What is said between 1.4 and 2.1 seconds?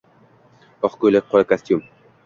kostyum